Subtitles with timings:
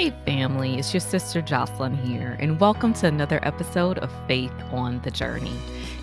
[0.00, 4.98] Hey, family, it's your sister Jocelyn here, and welcome to another episode of Faith on
[5.02, 5.52] the Journey.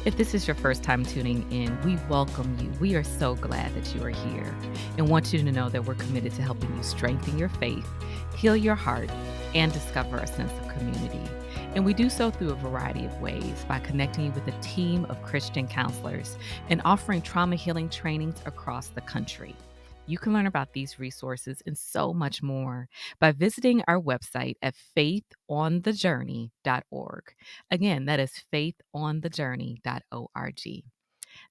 [0.06, 2.70] If this is your first time tuning in, we welcome you.
[2.80, 4.56] We are so glad that you are here
[5.00, 7.88] and want you to know that we're committed to helping you strengthen your faith,
[8.36, 9.10] heal your heart,
[9.56, 11.32] and discover a sense of community.
[11.74, 15.06] And we do so through a variety of ways by connecting you with a team
[15.06, 16.38] of Christian counselors
[16.70, 19.56] and offering trauma healing trainings across the country.
[20.10, 22.88] You can learn about these resources and so much more
[23.20, 27.24] by visiting our website at faithonthejourney.org.
[27.70, 30.84] Again, that is faithonthejourney.org.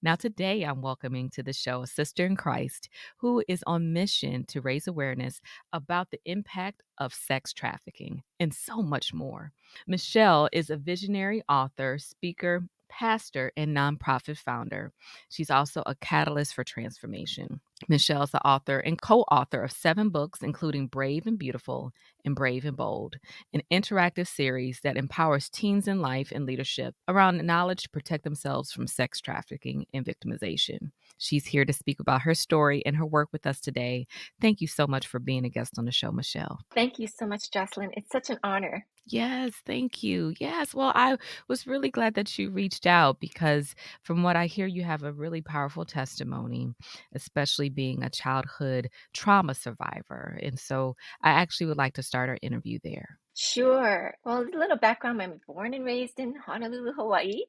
[0.02, 4.46] Now, today I'm welcoming to the show a sister in Christ who is on mission
[4.46, 9.52] to raise awareness about the impact of sex trafficking and so much more.
[9.86, 14.92] Michelle is a visionary author, speaker, pastor, and nonprofit founder.
[15.28, 17.60] She's also a catalyst for transformation.
[17.88, 21.92] Michelle is the author and co author of seven books, including Brave and Beautiful
[22.24, 23.16] and Brave and Bold,
[23.52, 28.72] an interactive series that empowers teens in life and leadership around knowledge to protect themselves
[28.72, 30.90] from sex trafficking and victimization.
[31.18, 34.06] She's here to speak about her story and her work with us today.
[34.40, 36.60] Thank you so much for being a guest on the show, Michelle.
[36.74, 37.90] Thank you so much, Jocelyn.
[37.94, 38.86] It's such an honor.
[39.08, 40.34] Yes, thank you.
[40.40, 41.16] Yes, well, I
[41.48, 45.12] was really glad that you reached out because from what I hear, you have a
[45.12, 46.74] really powerful testimony,
[47.14, 50.38] especially being a childhood trauma survivor.
[50.42, 53.18] And so I actually would like to start our interview there.
[53.34, 54.14] Sure.
[54.24, 57.42] Well, a little background I'm born and raised in Honolulu, Hawaii.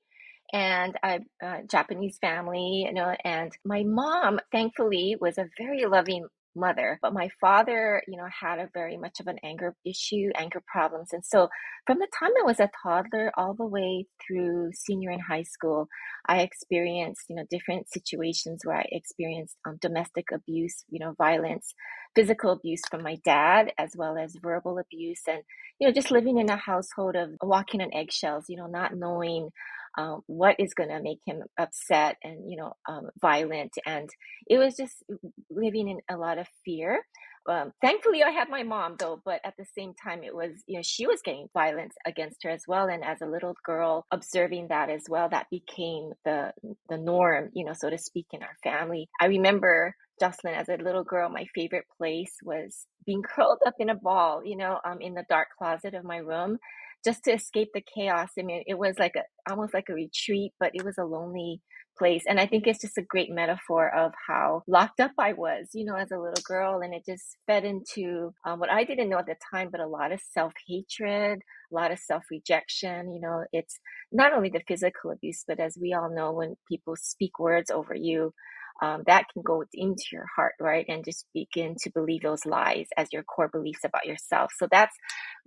[0.53, 6.27] And I uh, Japanese family, you know, and my mom, thankfully, was a very loving
[6.57, 6.99] mother.
[7.01, 11.09] But my father, you know, had a very much of an anger issue, anger problems.
[11.13, 11.49] And so
[11.85, 15.87] from the time I was a toddler all the way through senior in high school,
[16.27, 21.73] I experienced, you know, different situations where I experienced um, domestic abuse, you know, violence,
[22.15, 25.21] physical abuse from my dad, as well as verbal abuse.
[25.27, 25.41] And,
[25.79, 29.49] you know, just living in a household of walking on eggshells, you know, not knowing
[29.97, 34.09] um, what is going to make him upset and you know um, violent and
[34.47, 35.03] it was just
[35.49, 37.01] living in a lot of fear.
[37.49, 40.77] Um, thankfully i had my mom though but at the same time it was you
[40.77, 44.67] know she was getting violence against her as well and as a little girl observing
[44.69, 46.51] that as well that became the
[46.89, 49.09] the norm you know so to speak in our family.
[49.21, 53.89] I remember Jocelyn, as a little girl, my favorite place was being curled up in
[53.89, 56.57] a ball, you know, um, in the dark closet of my room
[57.05, 58.29] just to escape the chaos.
[58.39, 61.61] I mean, it was like a almost like a retreat, but it was a lonely
[61.97, 62.23] place.
[62.27, 65.85] And I think it's just a great metaphor of how locked up I was, you
[65.85, 66.81] know, as a little girl.
[66.81, 69.87] And it just fed into um, what I didn't know at the time, but a
[69.87, 71.39] lot of self hatred,
[71.71, 73.13] a lot of self rejection.
[73.13, 73.79] You know, it's
[74.11, 77.95] not only the physical abuse, but as we all know, when people speak words over
[77.95, 78.33] you,
[78.81, 80.85] um, that can go into your heart, right?
[80.87, 84.51] And just begin to believe those lies as your core beliefs about yourself.
[84.57, 84.95] So that's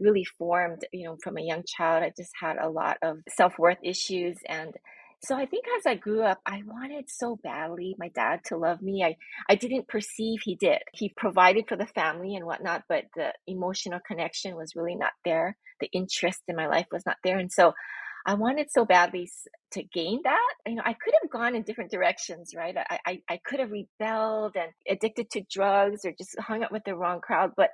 [0.01, 2.03] really formed, you know, from a young child.
[2.03, 4.39] I just had a lot of self worth issues.
[4.49, 4.75] And
[5.23, 8.81] so I think as I grew up, I wanted so badly my dad to love
[8.81, 9.05] me.
[9.05, 9.17] I,
[9.49, 10.79] I didn't perceive he did.
[10.93, 15.57] He provided for the family and whatnot, but the emotional connection was really not there.
[15.81, 17.39] The interest in my life was not there.
[17.39, 17.75] And so
[18.27, 19.31] I wanted so badly
[19.73, 20.55] to gain that.
[20.67, 22.77] You know, I could have gone in different directions, right?
[22.77, 26.85] I, I, I could have rebelled and addicted to drugs or just hung up with
[26.85, 27.53] the wrong crowd.
[27.57, 27.71] But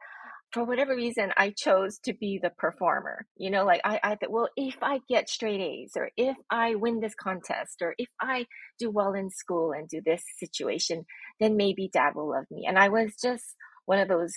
[0.56, 3.26] for whatever reason, I chose to be the performer.
[3.36, 6.76] You know, like I, I thought, well, if I get straight A's or if I
[6.76, 8.46] win this contest or if I
[8.78, 11.04] do well in school and do this situation,
[11.40, 12.64] then maybe dad will love me.
[12.66, 13.44] And I was just
[13.84, 14.32] one of those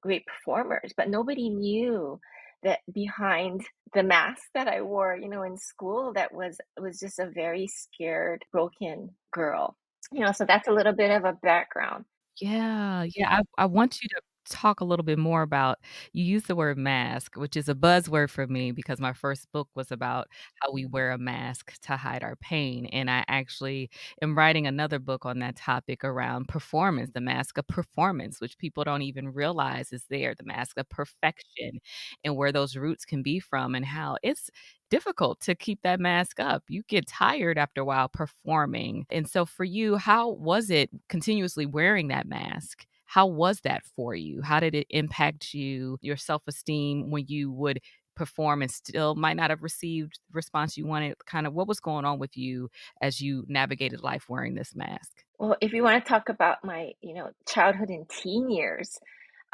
[0.00, 2.20] great performers, but nobody knew
[2.62, 7.18] that behind the mask that I wore, you know, in school that was was just
[7.18, 9.76] a very scared, broken girl.
[10.12, 12.04] You know, so that's a little bit of a background.
[12.40, 13.38] Yeah, yeah.
[13.38, 15.78] I, I want you to talk a little bit more about
[16.12, 19.68] you use the word mask, which is a buzzword for me because my first book
[19.74, 20.28] was about
[20.62, 22.86] how we wear a mask to hide our pain.
[22.86, 23.90] And I actually
[24.22, 28.84] am writing another book on that topic around performance, the mask of performance, which people
[28.84, 31.80] don't even realize is there, the mask of perfection,
[32.24, 34.50] and where those roots can be from, and how it's
[34.90, 36.62] difficult to keep that mask up.
[36.68, 39.06] You get tired after a while performing.
[39.10, 42.86] And so, for you, how was it continuously wearing that mask?
[43.16, 44.42] How was that for you?
[44.42, 47.80] How did it impact you, your self esteem when you would
[48.14, 51.14] perform and still might not have received the response you wanted?
[51.24, 52.68] Kind of what was going on with you
[53.00, 55.24] as you navigated life wearing this mask?
[55.38, 58.98] Well, if you want to talk about my, you know, childhood and teen years,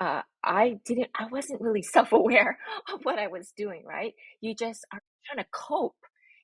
[0.01, 2.59] uh, I didn't, I wasn't really self aware
[2.93, 4.15] of what I was doing, right?
[4.41, 5.95] You just are trying to cope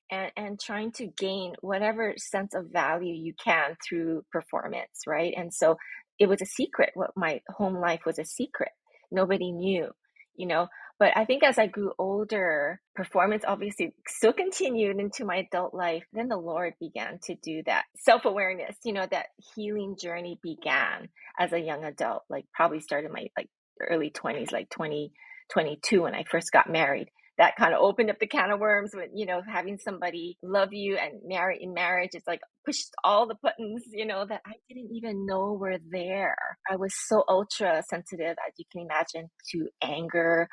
[0.09, 5.33] and, and trying to gain whatever sense of value you can through performance, right?
[5.35, 5.75] And so
[6.19, 6.91] it was a secret.
[6.93, 8.71] What my home life was a secret.
[9.11, 9.89] Nobody knew,
[10.35, 10.67] you know.
[10.99, 16.03] But I think as I grew older, performance obviously still continued into my adult life.
[16.11, 21.07] Then the Lord began to do that self awareness, you know, that healing journey began
[21.39, 23.47] as a young adult, like probably started my like
[23.79, 25.13] early 20s, like 20,
[25.53, 28.91] 22 when I first got married that kind of opened up the can of worms
[28.95, 33.27] with you know having somebody love you and marry in marriage it's like pushed all
[33.27, 36.35] the buttons you know that i didn't even know were there.
[36.69, 40.47] I was so ultra sensitive as you can imagine to anger.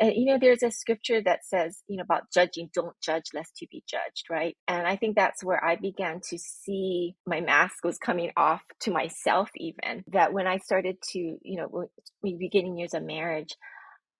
[0.00, 3.60] And you know there's a scripture that says you know about judging don't judge lest
[3.60, 4.56] you be judged right?
[4.68, 8.90] And i think that's where i began to see my mask was coming off to
[8.90, 11.86] myself even that when i started to you know
[12.38, 13.54] beginning years of marriage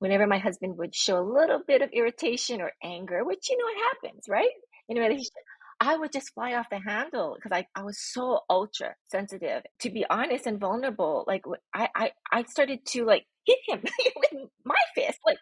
[0.02, 3.68] whenever my husband would show a little bit of irritation or anger, which you know
[3.68, 4.50] it happens, right?
[4.88, 5.30] In a relationship,
[5.78, 9.62] I would just fly off the handle because I, I was so ultra sensitive.
[9.82, 13.84] To be honest and vulnerable, like I, I, I started to like hit him
[14.16, 15.38] with my fist, like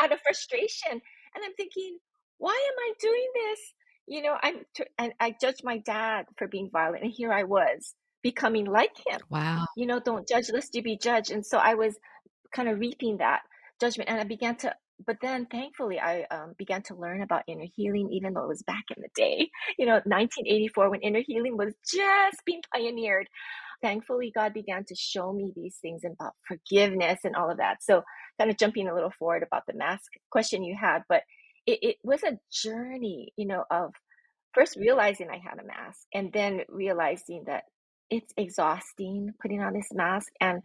[0.00, 0.92] out of frustration.
[0.92, 1.98] And I'm thinking,
[2.38, 3.60] why am I doing this?
[4.06, 7.92] You know, I'm, and I judged my dad for being violent, and here I was
[8.22, 9.18] becoming like him.
[9.30, 9.66] Wow.
[9.76, 11.32] You know, don't judge lest you be judged.
[11.32, 11.96] And so I was
[12.54, 13.40] kind of reaping that
[13.80, 14.10] judgment.
[14.10, 14.74] And I began to,
[15.06, 18.62] but then thankfully, I um, began to learn about inner healing, even though it was
[18.62, 23.28] back in the day, you know, 1984 when inner healing was just being pioneered.
[23.82, 27.82] Thankfully, God began to show me these things about forgiveness and all of that.
[27.82, 28.02] So,
[28.38, 31.22] kind of jumping a little forward about the mask question you had, but
[31.66, 33.92] it, it was a journey, you know, of
[34.54, 37.64] first realizing I had a mask and then realizing that
[38.10, 40.62] it's exhausting putting on this mask and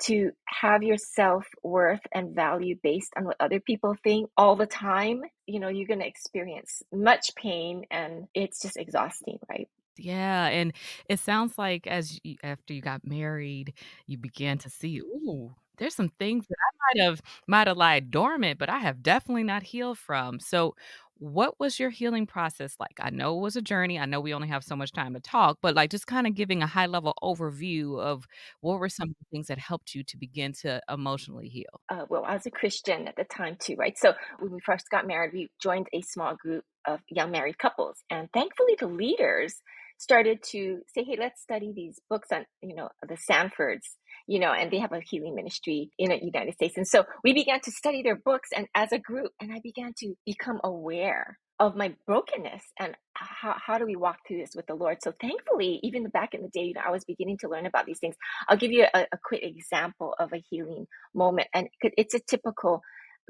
[0.00, 4.66] to have your self worth and value based on what other people think all the
[4.66, 9.68] time, you know, you're going to experience much pain and it's just exhausting, right?
[9.96, 10.72] Yeah, and
[11.08, 13.74] it sounds like as you, after you got married,
[14.06, 18.10] you began to see, ooh, there's some things that I might have might have lied
[18.10, 20.40] dormant, but I have definitely not healed from.
[20.40, 20.74] So,
[21.18, 22.98] what was your healing process like?
[23.00, 23.98] I know it was a journey.
[23.98, 26.34] I know we only have so much time to talk, but like just kind of
[26.34, 28.26] giving a high level overview of
[28.60, 31.80] what were some of the things that helped you to begin to emotionally heal?
[31.88, 33.96] Uh, well, I was a Christian at the time too, right?
[33.96, 38.02] So when we first got married, we joined a small group of young married couples,
[38.10, 39.54] and thankfully the leaders
[39.98, 44.52] started to say, "Hey, let's study these books on, you know, the Sandfords." You know,
[44.52, 46.76] and they have a healing ministry in the United States.
[46.76, 49.92] And so we began to study their books and as a group, and I began
[49.98, 54.66] to become aware of my brokenness and how, how do we walk through this with
[54.66, 54.98] the Lord.
[55.02, 57.86] So thankfully, even back in the day, you know, I was beginning to learn about
[57.86, 58.16] these things.
[58.48, 62.82] I'll give you a, a quick example of a healing moment, and it's a typical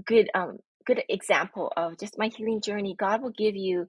[0.07, 2.95] good um good example of just my healing journey.
[2.99, 3.87] God will give you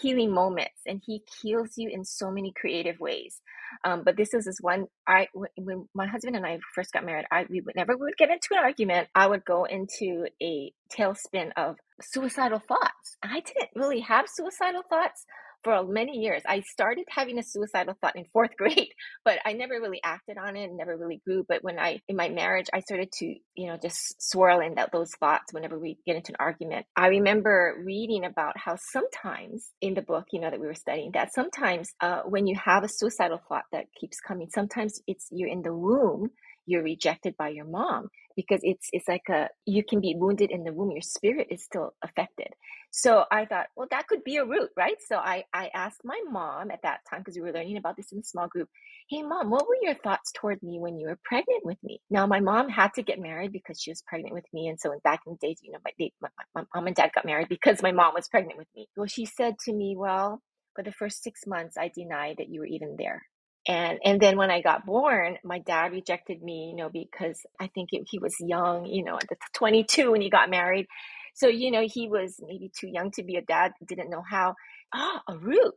[0.00, 3.40] healing moments and he heals you in so many creative ways.
[3.84, 7.24] Um, but this is this one i when my husband and i first got married
[7.30, 9.08] i we whenever we would get into an argument.
[9.14, 13.16] I would go into a tailspin of suicidal thoughts.
[13.22, 15.24] I didn't really have suicidal thoughts
[15.62, 16.42] for many years.
[16.46, 18.92] I started having a suicidal thought in fourth grade,
[19.24, 21.44] but I never really acted on it, never really grew.
[21.48, 24.92] But when I, in my marriage, I started to, you know, just swirl in that,
[24.92, 26.86] those thoughts whenever we get into an argument.
[26.96, 31.12] I remember reading about how sometimes in the book, you know, that we were studying,
[31.12, 35.48] that sometimes uh, when you have a suicidal thought that keeps coming, sometimes it's you're
[35.48, 36.30] in the womb
[36.66, 40.64] you're rejected by your mom because it's it's like a you can be wounded in
[40.64, 42.48] the womb your spirit is still affected.
[42.92, 44.96] So i thought well that could be a root right?
[45.08, 48.12] So i i asked my mom at that time because we were learning about this
[48.12, 48.68] in a small group
[49.10, 52.00] hey mom what were your thoughts toward me when you were pregnant with me?
[52.10, 54.92] Now my mom had to get married because she was pregnant with me and so
[55.04, 57.48] back in the days you know my, they, my, my mom and dad got married
[57.50, 58.88] because my mom was pregnant with me.
[58.96, 60.42] Well she said to me well
[60.76, 63.22] for the first six months i denied that you were even there
[63.70, 67.68] and and then when I got born, my dad rejected me, you know, because I
[67.68, 70.88] think it, he was young, you know, at the 22 when he got married.
[71.36, 74.56] So you know, he was maybe too young to be a dad, didn't know how.
[74.94, 75.74] Ah, a root.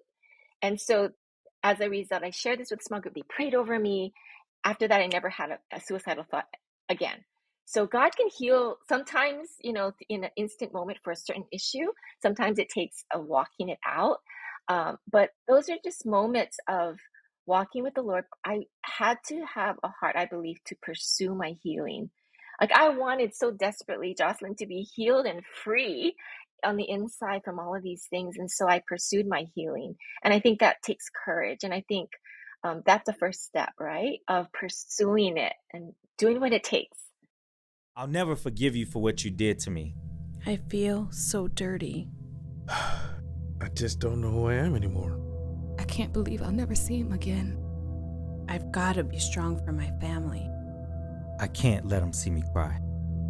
[0.63, 1.11] And so
[1.63, 3.15] as a result, I shared this with small group.
[3.15, 4.13] They prayed over me.
[4.65, 6.47] After that, I never had a, a suicidal thought
[6.89, 7.19] again.
[7.65, 11.87] So God can heal sometimes, you know, in an instant moment for a certain issue.
[12.21, 14.17] Sometimes it takes a walking it out.
[14.69, 16.97] Um, but those are just moments of
[17.45, 21.55] walking with the Lord, I had to have a heart, I believe, to pursue my
[21.61, 22.09] healing.
[22.61, 26.15] Like I wanted so desperately, Jocelyn, to be healed and free
[26.63, 28.37] on the inside from all of these things.
[28.37, 29.95] And so I pursued my healing.
[30.23, 31.59] And I think that takes courage.
[31.63, 32.09] And I think
[32.63, 34.19] um, that's the first step, right?
[34.27, 36.97] Of pursuing it and doing what it takes.
[37.95, 39.95] I'll never forgive you for what you did to me.
[40.45, 42.07] I feel so dirty.
[42.69, 45.32] I just don't know who I am anymore.
[45.83, 47.57] I can't believe I'll never see him again.
[48.47, 50.49] I've got to be strong for my family.
[51.41, 52.79] I can't let him see me cry.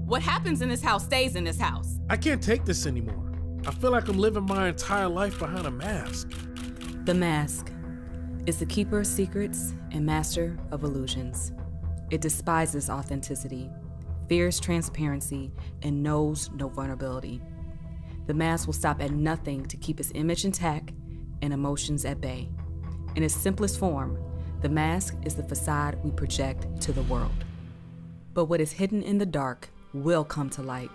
[0.05, 1.97] What happens in this house stays in this house.
[2.11, 3.33] I can't take this anymore.
[3.65, 6.31] I feel like I'm living my entire life behind a mask.
[7.05, 7.71] The mask
[8.45, 11.53] is the keeper of secrets and master of illusions.
[12.11, 13.71] It despises authenticity,
[14.29, 17.41] fears transparency, and knows no vulnerability.
[18.27, 20.91] The mask will stop at nothing to keep its image intact
[21.43, 22.47] and emotions at bay.
[23.15, 24.17] In its simplest form,
[24.61, 27.43] the mask is the facade we project to the world.
[28.33, 30.89] But what is hidden in the dark will come to light.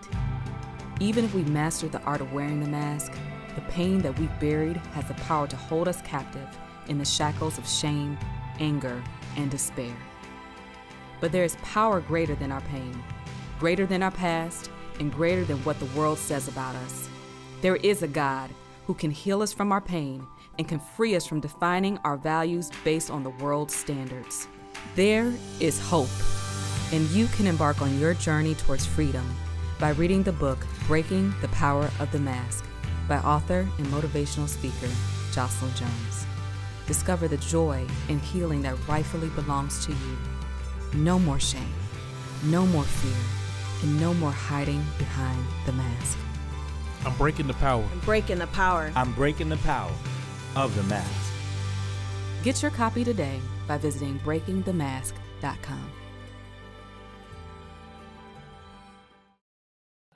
[1.01, 3.13] Even if we master the art of wearing the mask,
[3.55, 6.49] the pain that we've buried has the power to hold us captive
[6.89, 8.19] in the shackles of shame,
[8.59, 9.05] anger,
[9.37, 9.95] and despair.
[11.21, 13.03] But there is power greater than our pain,
[13.61, 17.09] greater than our past, and greater than what the world says about us.
[17.61, 18.51] There is a God
[18.87, 20.27] who can heal us from our pain
[20.59, 24.49] and can free us from defining our values based on the world's standards.
[24.97, 26.11] There is hope,
[26.93, 29.25] and you can embark on your journey towards freedom
[29.79, 32.65] by reading the book Breaking the Power of the Mask
[33.07, 34.93] by author and motivational speaker
[35.33, 36.27] Jocelyn Jones.
[36.87, 40.19] Discover the joy and healing that rightfully belongs to you.
[40.95, 41.73] No more shame,
[42.45, 46.19] no more fear, and no more hiding behind the mask.
[47.05, 47.85] I'm breaking the power.
[47.93, 48.91] I'm breaking the power.
[48.97, 49.93] I'm breaking the power
[50.65, 51.33] of the mask.
[52.43, 55.93] Get your copy today by visiting breakingthemask.com.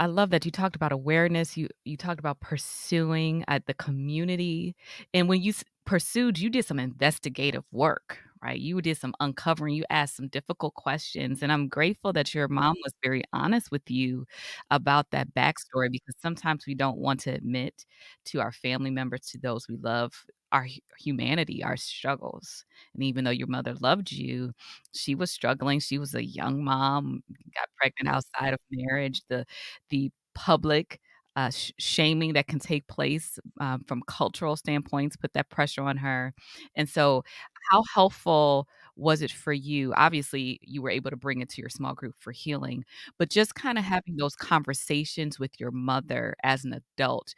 [0.01, 1.57] I love that you talked about awareness.
[1.57, 4.75] You you talked about pursuing at the community,
[5.15, 8.59] and when you s- pursued, you did some investigative work, right?
[8.61, 9.75] You did some uncovering.
[9.75, 13.91] You asked some difficult questions, and I'm grateful that your mom was very honest with
[13.91, 14.27] you
[14.71, 17.85] about that backstory because sometimes we don't want to admit
[18.27, 20.13] to our family members, to those we love,
[20.53, 20.67] our
[20.99, 22.65] humanity, our struggles.
[22.95, 24.53] And even though your mother loved you,
[24.95, 25.81] she was struggling.
[25.81, 27.23] She was a young mom,
[27.55, 29.23] got pregnant outside of marriage.
[29.29, 29.47] The
[29.91, 31.01] the public
[31.37, 35.97] uh, sh- shaming that can take place um, from cultural standpoints put that pressure on
[35.99, 36.35] her.
[36.77, 37.25] And so,
[37.71, 39.95] how helpful was it for you?
[39.97, 42.85] Obviously, you were able to bring it to your small group for healing,
[43.19, 47.35] but just kind of having those conversations with your mother as an adult,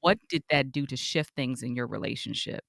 [0.00, 2.64] what did that do to shift things in your relationship?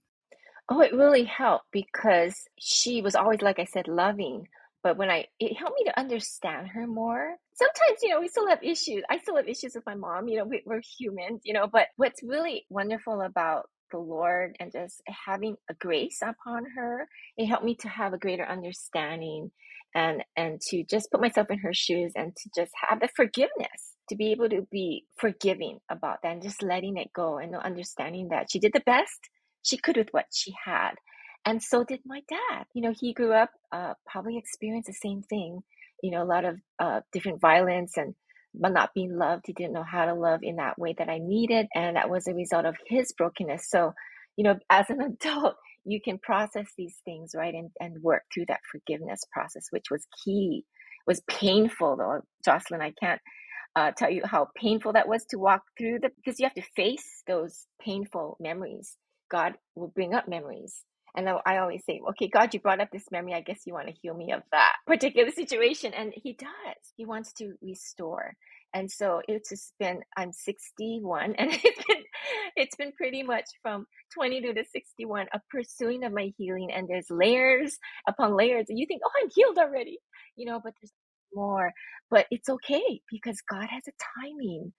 [0.70, 4.48] Oh, it really helped because she was always, like I said, loving.
[4.88, 7.36] But when I, it helped me to understand her more.
[7.56, 9.04] Sometimes, you know, we still have issues.
[9.10, 10.30] I still have issues with my mom.
[10.30, 14.72] You know, we, we're humans, you know, but what's really wonderful about the Lord and
[14.72, 19.52] just having a grace upon her, it helped me to have a greater understanding
[19.94, 23.96] and and to just put myself in her shoes and to just have the forgiveness
[24.08, 28.30] to be able to be forgiving about that and just letting it go and understanding
[28.30, 29.20] that she did the best
[29.64, 30.92] she could with what she had.
[31.46, 32.66] And so did my dad.
[32.74, 35.62] You know, he grew up, uh, probably experienced the same thing,
[36.04, 38.16] you know, a lot of uh, different violence and
[38.56, 39.46] but not being loved.
[39.48, 41.68] He didn't know how to love in that way that I needed.
[41.76, 43.70] And that was a result of his brokenness.
[43.70, 43.94] So,
[44.38, 47.54] you know, as an adult, you can process these things, right?
[47.56, 50.66] And, and work through that forgiveness process, which was key.
[50.68, 52.82] It was painful though, Jocelyn.
[52.82, 53.22] I can't
[53.76, 56.64] uh, tell you how painful that was to walk through the because you have to
[56.78, 58.98] face those painful memories.
[59.32, 60.84] God will bring up memories.
[61.16, 63.34] And I I always say, okay, God, you brought up this memory.
[63.34, 65.94] I guess you want to heal me of that particular situation.
[65.94, 66.94] And He does.
[66.96, 68.34] He wants to restore.
[68.74, 72.04] And so it's just been, I'm 61 and it's been,
[72.56, 76.72] it's been pretty much from 22 to 61, a pursuing of my healing.
[76.74, 78.68] And there's layers upon layers.
[78.70, 80.00] And you think, oh, I'm healed already,
[80.36, 80.94] you know, but there's
[81.34, 81.72] more.
[82.10, 84.74] But it's okay because God has a timing,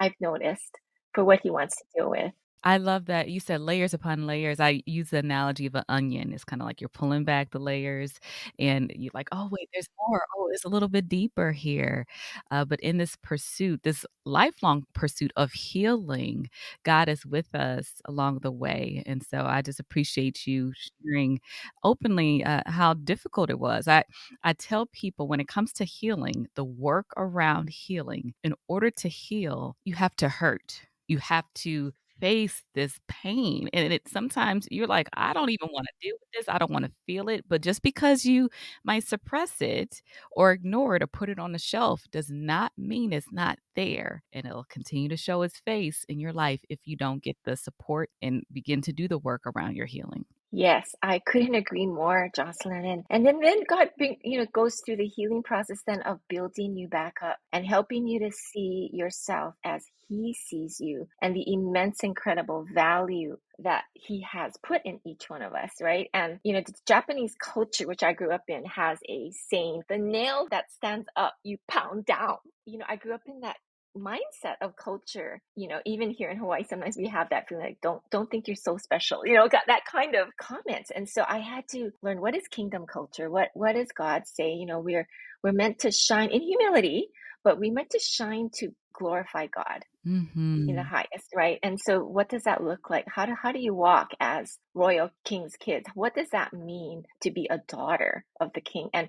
[0.00, 0.78] I've noticed,
[1.14, 2.32] for what He wants to deal with.
[2.66, 4.58] I love that you said layers upon layers.
[4.58, 6.32] I use the analogy of an onion.
[6.32, 8.18] It's kind of like you're pulling back the layers
[8.58, 10.22] and you're like, oh, wait, there's more.
[10.38, 12.06] Oh, it's a little bit deeper here.
[12.50, 16.48] Uh, but in this pursuit, this lifelong pursuit of healing,
[16.84, 19.02] God is with us along the way.
[19.04, 20.72] And so I just appreciate you
[21.04, 21.40] sharing
[21.82, 23.88] openly uh, how difficult it was.
[23.88, 24.04] I,
[24.42, 29.08] I tell people when it comes to healing, the work around healing, in order to
[29.08, 30.80] heal, you have to hurt.
[31.08, 31.92] You have to
[32.24, 33.68] face this pain.
[33.74, 36.48] And it sometimes you're like, I don't even want to deal with this.
[36.48, 37.44] I don't want to feel it.
[37.46, 38.48] But just because you
[38.82, 40.00] might suppress it
[40.32, 44.22] or ignore it or put it on the shelf does not mean it's not there.
[44.32, 47.56] And it'll continue to show its face in your life if you don't get the
[47.56, 50.24] support and begin to do the work around your healing.
[50.54, 52.86] Yes, I couldn't agree more, Jocelyn.
[52.86, 56.20] And, and then, then God bring, you know, goes through the healing process then of
[56.30, 61.36] building you back up and helping you to see yourself as He sees you and
[61.36, 66.08] the immense, incredible value that He has put in each one of us, right?
[66.14, 69.98] And, you know, the Japanese culture, which I grew up in, has a saying, the
[69.98, 72.38] nail that stands up, you pound down.
[72.66, 73.58] You know, I grew up in that
[73.96, 77.78] mindset of culture you know even here in hawaii sometimes we have that feeling like
[77.80, 81.24] don't don't think you're so special you know got that kind of comments and so
[81.28, 83.30] i had to learn what is kingdom culture?
[83.30, 84.50] What what does god say?
[84.52, 85.06] You know we're
[85.42, 87.08] we're meant to shine in humility
[87.42, 90.68] but we meant to shine to glorify god Mm-hmm.
[90.68, 91.58] in the highest right?
[91.62, 93.06] And so what does that look like?
[93.08, 95.86] How do how do you walk as royal king's kids?
[95.94, 98.90] What does that mean to be a daughter of the king?
[98.92, 99.08] And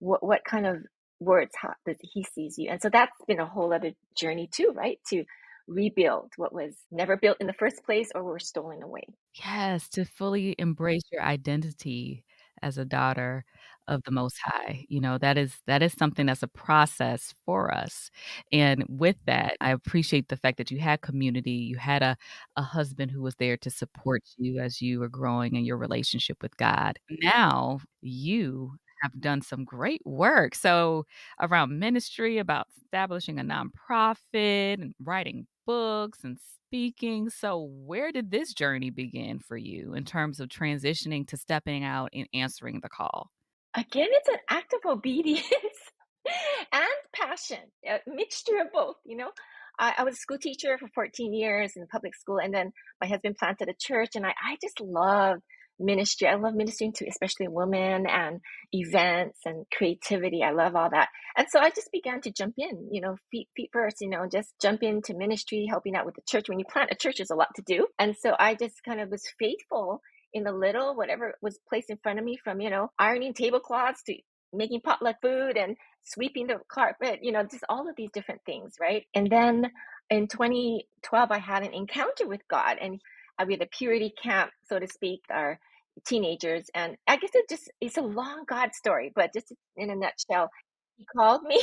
[0.00, 0.78] what what kind of
[1.22, 2.70] words how that he sees you.
[2.70, 4.98] And so that's been a whole other journey too, right?
[5.10, 5.24] To
[5.68, 9.04] rebuild what was never built in the first place or were stolen away.
[9.34, 12.24] Yes, to fully embrace your identity
[12.60, 13.44] as a daughter
[13.88, 14.84] of the most high.
[14.88, 18.10] You know, that is that is something that's a process for us.
[18.52, 22.16] And with that, I appreciate the fact that you had community, you had a
[22.56, 26.42] a husband who was there to support you as you were growing in your relationship
[26.42, 26.98] with God.
[27.22, 30.54] Now, you have done some great work.
[30.54, 31.06] So,
[31.40, 37.28] around ministry, about establishing a nonprofit and writing books and speaking.
[37.30, 42.10] So, where did this journey begin for you in terms of transitioning to stepping out
[42.12, 43.30] and answering the call?
[43.74, 45.46] Again, it's an act of obedience
[46.72, 49.30] and passion, a mixture of both, you know.
[49.78, 53.36] I, was a school teacher for 14 years in public school, and then my husband
[53.38, 55.38] planted a church, and I, I just love
[55.82, 56.28] ministry.
[56.28, 58.40] I love ministering to especially women and
[58.72, 60.42] events and creativity.
[60.42, 61.08] I love all that.
[61.36, 64.26] And so I just began to jump in, you know, feet feet first, you know,
[64.30, 66.48] just jump into ministry, helping out with the church.
[66.48, 67.86] When you plant a church, there's a lot to do.
[67.98, 70.00] And so I just kind of was faithful
[70.32, 74.02] in the little, whatever was placed in front of me from, you know, ironing tablecloths
[74.04, 74.14] to
[74.52, 78.74] making potluck food and sweeping the carpet, you know, just all of these different things,
[78.80, 79.04] right?
[79.14, 79.70] And then
[80.10, 83.00] in 2012, I had an encounter with God and
[83.38, 85.58] I we had a purity camp, so to speak, our
[86.06, 86.66] teenagers.
[86.74, 90.50] And I guess it just, it's a long God story, but just in a nutshell,
[90.96, 91.62] he called me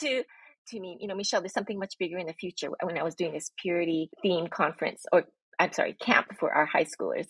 [0.00, 0.24] to,
[0.70, 3.14] to me, you know, Michelle, there's something much bigger in the future when I was
[3.14, 5.24] doing this purity theme conference or
[5.58, 7.26] I'm sorry, camp for our high schoolers.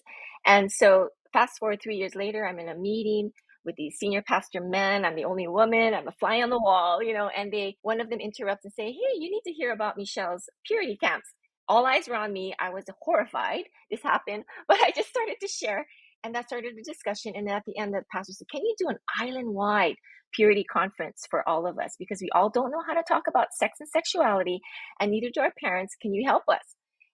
[0.46, 3.32] And so fast forward three years later, I'm in a meeting
[3.64, 5.04] with these senior pastor men.
[5.04, 5.94] I'm the only woman.
[5.94, 8.74] I'm a fly on the wall, you know, and they, one of them interrupts and
[8.74, 11.28] say, Hey, you need to hear about Michelle's purity camps
[11.68, 12.54] all eyes were on me.
[12.60, 15.86] I was horrified this happened, but I just started to share
[16.24, 17.34] and that started a discussion.
[17.36, 19.96] And then at the end, the pastor said, Can you do an island wide
[20.32, 21.94] purity conference for all of us?
[21.98, 24.60] Because we all don't know how to talk about sex and sexuality,
[25.00, 25.96] and neither do our parents.
[26.00, 26.64] Can you help us?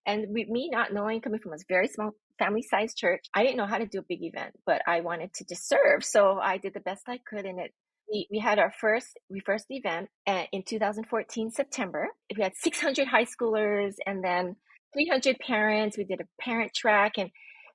[0.07, 3.59] And with me not knowing, coming from a very small family sized church, I didn't
[3.59, 6.05] know how to do a big event, but I wanted to just serve.
[6.05, 7.45] So I did the best I could.
[7.45, 7.73] And it
[8.11, 12.09] we, we had our first we first event uh, in 2014 September.
[12.35, 14.57] We had 600 high schoolers and then
[14.95, 15.99] 300 parents.
[15.99, 17.31] We did a parent track and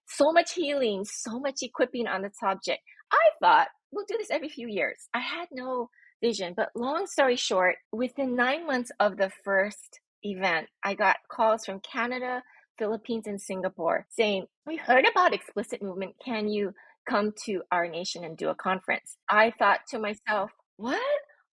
[0.08, 2.82] so much healing, so much equipping on the subject.
[3.12, 5.08] I thought we'll do this every few years.
[5.13, 5.89] I had no
[6.22, 11.66] vision, but long story short, within nine months of the first event, I got calls
[11.66, 12.44] from Canada,
[12.80, 16.16] Philippines, and Singapore saying, We heard about explicit movement.
[16.24, 16.74] Can you
[17.08, 19.18] come to our nation and do a conference.
[19.30, 21.00] I thought to myself, what?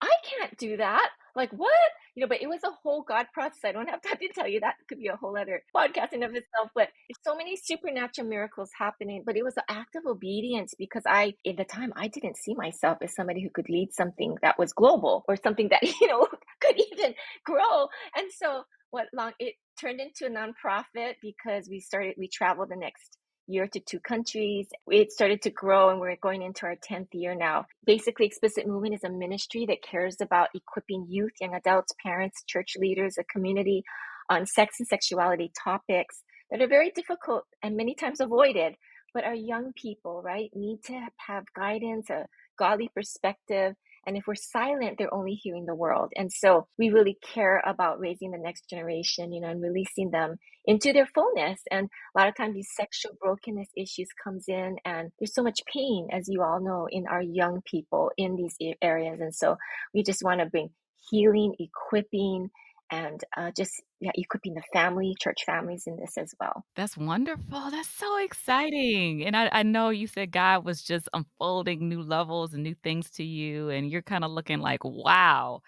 [0.01, 1.09] I can't do that.
[1.35, 1.71] Like, what?
[2.15, 3.59] You know, but it was a whole God process.
[3.63, 4.75] I don't have time to tell you that.
[4.81, 6.69] It could be a whole other podcast in of itself.
[6.75, 6.89] But
[7.25, 9.23] so many supernatural miracles happening.
[9.25, 12.55] But it was an act of obedience because I, in the time, I didn't see
[12.55, 16.27] myself as somebody who could lead something that was global or something that, you know,
[16.61, 17.13] could even
[17.45, 17.87] grow.
[18.15, 22.75] And so what long it turned into a nonprofit because we started, we traveled the
[22.75, 23.17] next
[23.49, 24.67] year to two countries.
[24.87, 27.65] It started to grow and we're going into our 10th year now.
[27.85, 32.75] Basically, Explicit Movement is a ministry that cares about equipping youth, young adults, parents, church
[32.77, 33.83] leaders, a community
[34.29, 38.75] on sex and sexuality topics that are very difficult and many times avoided.
[39.13, 43.73] But our young people, right, need to have guidance, a godly perspective,
[44.05, 46.11] and if we're silent, they're only hearing the world.
[46.15, 50.37] And so we really care about raising the next generation, you know, and releasing them
[50.65, 51.61] into their fullness.
[51.71, 55.61] And a lot of times these sexual brokenness issues comes in and there's so much
[55.71, 59.19] pain, as you all know, in our young people in these areas.
[59.19, 59.57] And so
[59.93, 60.69] we just want to bring
[61.09, 62.49] healing, equipping,
[62.91, 66.33] and uh, just yeah, you could be in the family, church families in this as
[66.39, 66.63] well.
[66.75, 67.69] That's wonderful.
[67.69, 69.25] That's so exciting.
[69.25, 73.09] And I, I know you said God was just unfolding new levels and new things
[73.11, 75.61] to you, and you're kind of looking like, wow,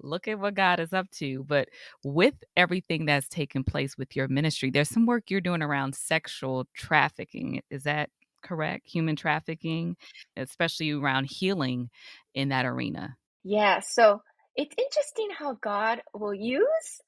[0.00, 1.44] look at what God is up to.
[1.44, 1.68] But
[2.04, 6.66] with everything that's taken place with your ministry, there's some work you're doing around sexual
[6.74, 7.62] trafficking.
[7.70, 8.10] Is that
[8.42, 8.88] correct?
[8.88, 9.96] Human trafficking,
[10.36, 11.90] especially around healing
[12.34, 13.16] in that arena.
[13.44, 14.20] Yeah, so
[14.58, 17.02] it's interesting how God will use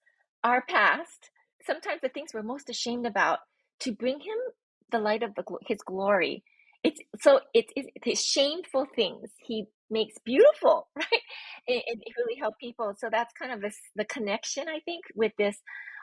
[0.44, 1.30] our past,
[1.66, 3.40] sometimes the things we're most ashamed about,
[3.82, 4.38] to bring him
[4.92, 6.44] the light of the, his glory.
[6.84, 11.22] It's so it's, it's, it's shameful things he makes beautiful, right?
[11.68, 12.94] It, it really help people.
[12.98, 15.58] So that's kind of this, the connection I think with this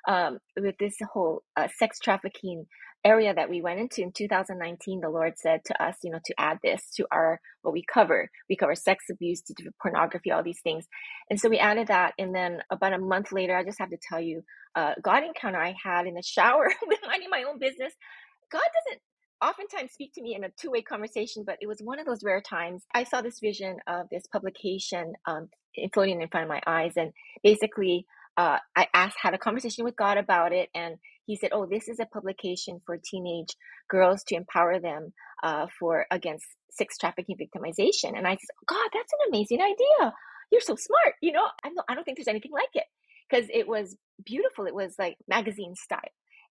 [0.07, 2.65] um, with this whole uh, sex trafficking
[3.05, 6.33] area that we went into in 2019 the lord said to us you know to
[6.39, 8.29] add this to our what we cover.
[8.49, 9.43] We cover sex abuse
[9.81, 10.87] pornography all these things.
[11.29, 13.97] And so we added that and then about a month later i just have to
[14.09, 14.41] tell you
[14.75, 17.93] uh, god encounter i had in the shower with minding my own business.
[18.51, 19.01] God doesn't
[19.41, 22.41] oftentimes speak to me in a two-way conversation but it was one of those rare
[22.41, 22.83] times.
[22.93, 25.49] I saw this vision of this publication um,
[25.93, 27.11] floating in front of my eyes and
[27.43, 28.05] basically
[28.37, 31.87] uh, I asked, had a conversation with God about it, and He said, "Oh, this
[31.87, 33.55] is a publication for teenage
[33.89, 39.13] girls to empower them uh, for against sex trafficking victimization." And I said, "God, that's
[39.13, 40.13] an amazing idea.
[40.51, 41.15] You're so smart.
[41.21, 42.85] You know, I don't, I don't think there's anything like it
[43.29, 44.65] because it was beautiful.
[44.65, 45.99] It was like magazine style."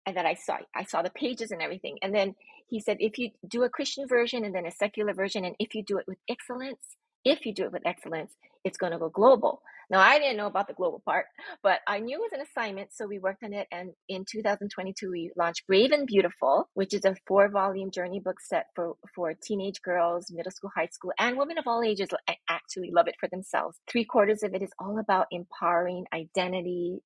[0.08, 1.98] And that I saw, I saw the pages and everything.
[2.04, 2.36] And then
[2.68, 5.74] he said, if you do a Christian version and then a secular version, and if
[5.74, 6.96] you do it with excellence,
[7.26, 8.34] if you do it with excellence,
[8.64, 9.62] it's going to go global.
[9.90, 11.28] Now, I didn't know about the global part,
[11.62, 13.68] but I knew it was an assignment, so we worked on it.
[13.72, 18.40] And in 2022, we launched Brave and Beautiful, which is a four volume journey book
[18.42, 22.10] set for, for teenage girls, middle school, high school, and women of all ages
[22.50, 23.78] actually love it for themselves.
[23.88, 27.00] Three quarters of it is all about empowering identity,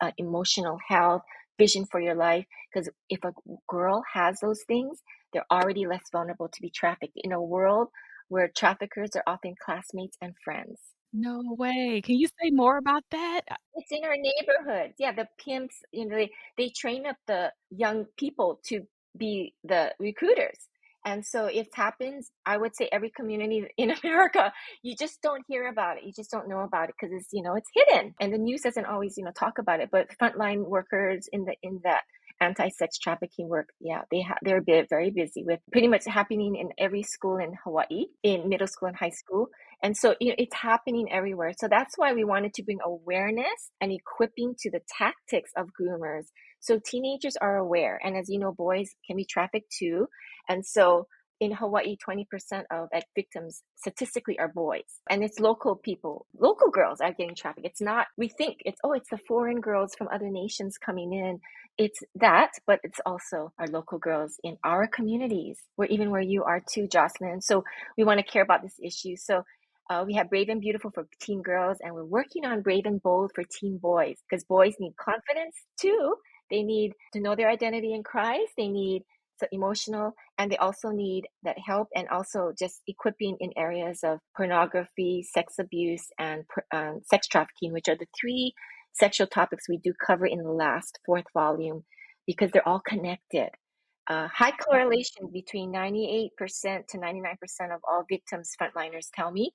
[0.00, 1.22] uh, emotional health,
[1.58, 2.44] vision for your life.
[2.70, 3.32] Because if a
[3.66, 5.00] girl has those things,
[5.32, 7.88] they're already less vulnerable to be trafficked in a world
[8.28, 10.80] where traffickers are often classmates and friends.
[11.12, 12.00] No way.
[12.04, 13.42] Can you say more about that?
[13.50, 14.94] Uh It's in our neighborhood.
[14.98, 18.82] Yeah, the pimps, you know, they, they train up the young people to
[19.16, 20.68] be the recruiters.
[21.04, 25.68] And so it happens, I would say every community in America, you just don't hear
[25.68, 26.04] about it.
[26.04, 28.14] You just don't know about it because it's, you know, it's hidden.
[28.20, 29.90] And the news doesn't always, you know, talk about it.
[29.92, 32.02] But frontline workers in the in that
[32.40, 36.56] anti-sex trafficking work, yeah, they ha- they're a bit very busy with pretty much happening
[36.56, 39.48] in every school in Hawaii, in middle school and high school.
[39.82, 41.52] And so you know, it's happening everywhere.
[41.58, 46.26] So that's why we wanted to bring awareness and equipping to the tactics of groomers.
[46.60, 48.00] So teenagers are aware.
[48.02, 50.08] And as you know, boys can be trafficked too.
[50.48, 51.06] And so
[51.38, 52.26] in Hawaii, 20%
[52.70, 55.00] of victims statistically are boys.
[55.10, 57.66] And it's local people, local girls are getting trafficked.
[57.66, 61.40] It's not, we think it's, oh, it's the foreign girls from other nations coming in.
[61.78, 66.44] It's that, but it's also our local girls in our communities, where even where you
[66.44, 67.40] are too, Jocelyn.
[67.42, 67.64] So
[67.98, 69.16] we want to care about this issue.
[69.16, 69.42] So
[69.90, 73.02] uh, we have Brave and Beautiful for teen girls, and we're working on Brave and
[73.02, 76.14] Bold for teen boys because boys need confidence too.
[76.50, 78.52] They need to know their identity in Christ.
[78.56, 79.02] They need
[79.38, 84.20] so emotional, and they also need that help and also just equipping in areas of
[84.36, 88.54] pornography, sex abuse, and um, sex trafficking, which are the three
[88.98, 91.84] sexual topics we do cover in the last fourth volume
[92.26, 93.50] because they're all connected.
[94.08, 96.30] Uh, high correlation between 98%
[96.88, 99.50] to 99% of all victims, frontliners tell me,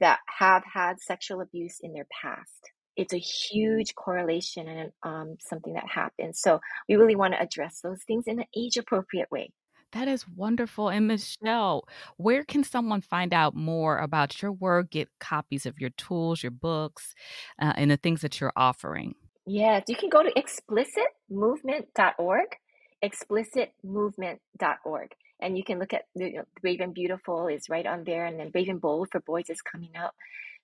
[0.00, 2.70] that have had sexual abuse in their past.
[2.96, 6.40] It's a huge correlation and um, something that happens.
[6.40, 9.52] So we really want to address those things in an age appropriate way.
[9.92, 10.88] That is wonderful.
[10.88, 11.84] And Michelle,
[12.16, 16.50] where can someone find out more about your work, get copies of your tools, your
[16.50, 17.14] books,
[17.60, 19.14] uh, and the things that you're offering?
[19.46, 22.56] Yes, you can go to explicitmovement.org
[23.02, 25.10] explicitmovement.org.
[25.40, 28.26] And you can look at the you know, Brave and Beautiful is right on there,
[28.26, 30.14] and then Brave and Bold for boys is coming up.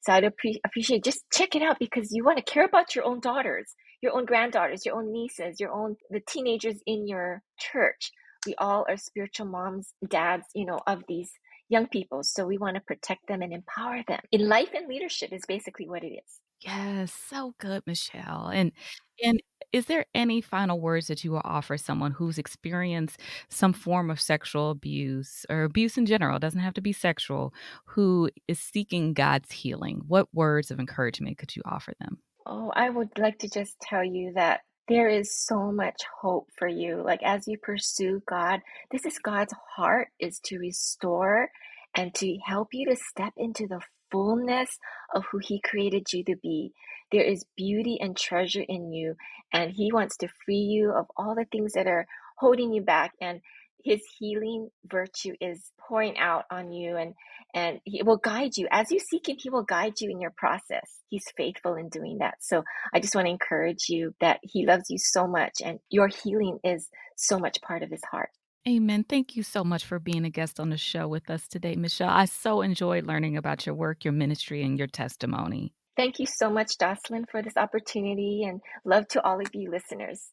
[0.02, 3.04] So I'd appre- appreciate just check it out because you want to care about your
[3.04, 8.12] own daughters, your own granddaughters, your own nieces, your own the teenagers in your church.
[8.46, 11.32] We all are spiritual moms, dads, you know, of these
[11.68, 12.22] young people.
[12.22, 14.20] So we want to protect them and empower them.
[14.32, 16.40] In life and leadership is basically what it is.
[16.60, 18.48] Yes, so good, Michelle.
[18.52, 18.72] And
[19.22, 19.40] and
[19.72, 24.20] is there any final words that you will offer someone who's experienced some form of
[24.20, 27.52] sexual abuse or abuse in general, it doesn't have to be sexual,
[27.84, 30.02] who is seeking God's healing?
[30.08, 32.18] What words of encouragement could you offer them?
[32.46, 36.68] Oh, I would like to just tell you that there is so much hope for
[36.68, 37.02] you.
[37.04, 41.50] Like as you pursue God, this is God's heart is to restore
[41.96, 44.78] and to help you to step into the fullness
[45.14, 46.72] of who He created you to be.
[47.12, 49.16] There is beauty and treasure in you,
[49.52, 52.06] and He wants to free you of all the things that are
[52.38, 53.12] holding you back.
[53.20, 53.40] And
[53.88, 57.14] his healing virtue is pouring out on you and
[57.54, 60.32] and he will guide you as you seek him he will guide you in your
[60.36, 64.66] process he's faithful in doing that so i just want to encourage you that he
[64.66, 68.30] loves you so much and your healing is so much part of his heart
[68.66, 69.02] Amen.
[69.08, 72.10] Thank you so much for being a guest on the show with us today, Michelle.
[72.10, 75.72] I so enjoyed learning about your work, your ministry, and your testimony.
[75.96, 80.28] Thank you so much, Jocelyn, for this opportunity, and love to all of you listeners.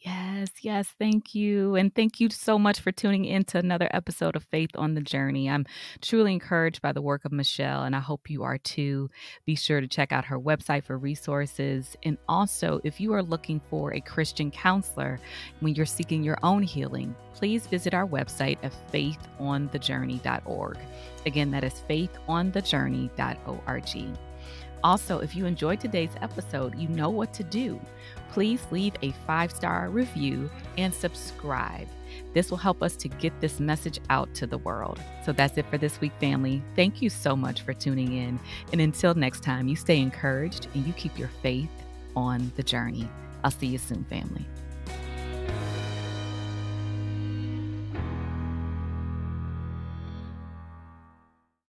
[0.00, 1.74] Yes, yes, thank you.
[1.74, 5.00] And thank you so much for tuning in to another episode of Faith on the
[5.00, 5.50] Journey.
[5.50, 5.66] I'm
[6.00, 9.10] truly encouraged by the work of Michelle, and I hope you are too.
[9.44, 11.96] Be sure to check out her website for resources.
[12.04, 15.18] And also, if you are looking for a Christian counselor
[15.58, 20.78] when you're seeking your own healing, please visit our website at faithonthejourney.org.
[21.26, 24.18] Again, that is faithonthejourney.org.
[24.84, 27.80] Also, if you enjoyed today's episode, you know what to do
[28.30, 31.88] please leave a five star review and subscribe.
[32.34, 35.00] This will help us to get this message out to the world.
[35.24, 36.62] So that's it for this week, family.
[36.76, 38.38] Thank you so much for tuning in.
[38.72, 41.70] And until next time, you stay encouraged and you keep your faith
[42.16, 43.08] on the journey.
[43.44, 44.46] I'll see you soon, family.